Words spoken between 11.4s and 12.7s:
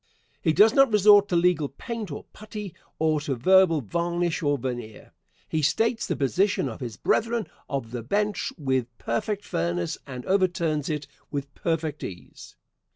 perfect ease.